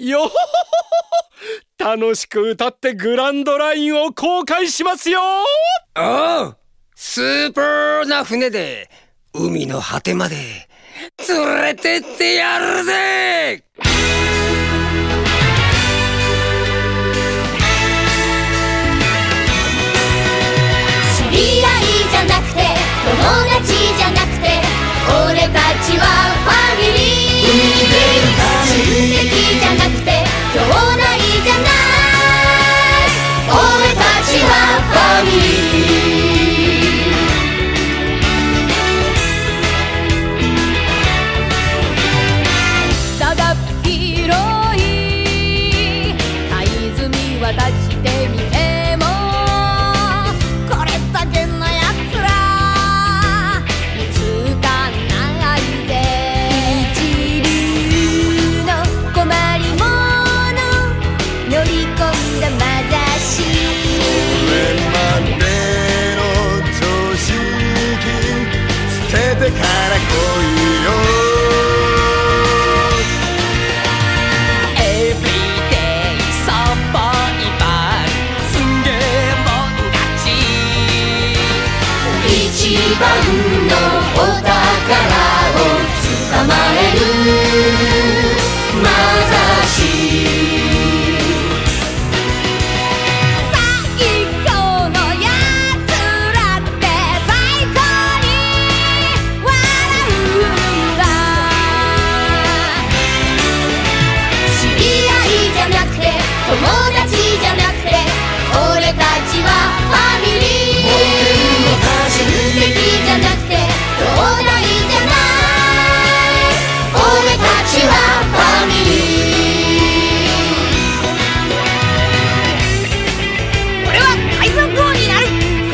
[0.00, 0.34] よほ
[1.78, 5.20] 楽しく歌ってグランドラインを公開しますよ
[5.94, 6.56] ああ
[6.94, 8.88] スーパーな船で
[9.34, 10.36] 海の果てまで
[11.28, 14.59] 連れてってやるぜ。
[69.40, 70.29] The kind of caracol.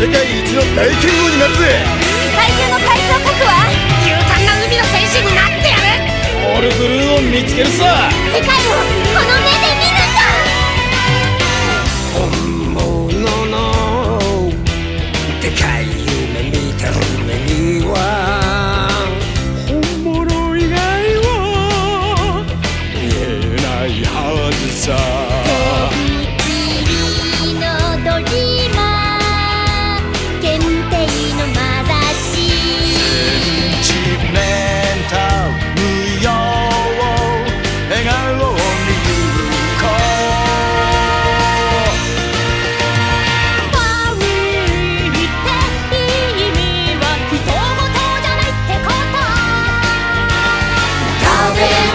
[0.06, 2.06] 世界一の大剣豪になるぜ。
[2.56, 3.66] 中の怪盗国は
[4.06, 5.98] 勇敢な海の戦士になってやる。
[6.46, 8.08] オールブルーを見つけるさ。
[8.32, 9.05] 世界を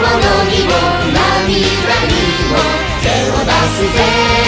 [0.02, 0.10] 物
[0.52, 0.72] にも
[1.14, 2.14] 涙に
[2.50, 2.54] も
[3.02, 4.41] 手を出すぜ。